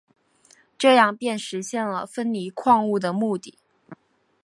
[0.79, 3.59] 这样便实现了分离矿物的目的。